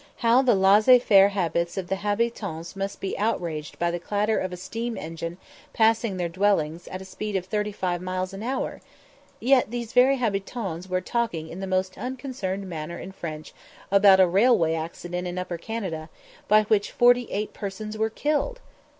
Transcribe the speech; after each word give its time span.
How 0.25 0.41
the 0.41 0.55
laissez 0.55 0.97
faire 0.97 1.29
habits 1.29 1.77
of 1.77 1.87
the 1.87 1.97
habitans 1.97 2.75
must 2.75 3.03
he 3.03 3.15
outraged 3.17 3.77
by 3.77 3.91
the 3.91 3.99
clatter 3.99 4.39
of 4.39 4.51
a 4.51 4.57
steam 4.57 4.97
engine 4.97 5.37
passing 5.73 6.17
their 6.17 6.27
dwellings 6.27 6.87
at 6.87 7.03
a 7.03 7.05
speed 7.05 7.35
of 7.35 7.45
thirty 7.45 7.71
five 7.71 8.01
miles 8.01 8.33
an 8.33 8.41
hour! 8.41 8.81
Yet 9.39 9.69
these 9.69 9.93
very 9.93 10.15
habitans 10.17 10.89
were 10.89 11.01
talking 11.01 11.49
in 11.49 11.59
the 11.59 11.67
most 11.67 11.99
unconcerned 11.99 12.67
manner 12.67 12.97
in 12.97 13.11
French 13.11 13.53
about 13.91 14.19
a 14.19 14.25
railway 14.25 14.73
accident 14.73 15.27
in 15.27 15.37
Upper 15.37 15.59
Canada, 15.59 16.09
by 16.47 16.63
which 16.63 16.89
forty 16.89 17.27
eight 17.29 17.53
persons 17.53 17.95
were 17.95 18.09
killed! 18.09 18.59